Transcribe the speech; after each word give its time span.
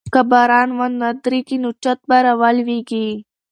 که 0.13 0.21
باران 0.29 0.69
ونه 0.79 1.09
دريږي 1.23 1.57
نو 1.63 1.69
چت 1.83 1.99
به 2.07 2.17
راولوېږي. 2.25 3.07